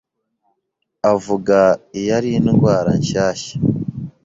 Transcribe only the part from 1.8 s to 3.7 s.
iyi ari indwara nshyashya